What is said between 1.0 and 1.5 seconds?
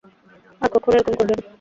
করবে না!